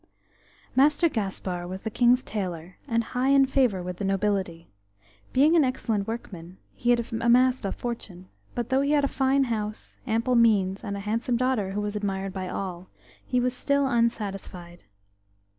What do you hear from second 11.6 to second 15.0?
who was admired by all, he was still unsatisfied.